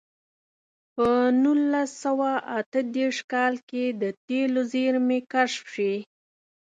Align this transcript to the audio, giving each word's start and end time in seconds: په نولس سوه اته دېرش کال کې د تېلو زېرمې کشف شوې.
په 0.95 1.07
نولس 1.43 1.89
سوه 2.03 2.31
اته 2.59 2.79
دېرش 2.95 3.19
کال 3.33 3.53
کې 3.69 3.83
د 4.01 4.03
تېلو 4.27 4.61
زېرمې 4.73 5.19
کشف 5.33 5.63
شوې. 5.73 5.95